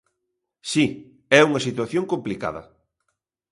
Si, 0.71 0.85
é 1.39 1.41
unha 1.49 1.63
situación 1.67 2.03
complicada. 2.13 2.61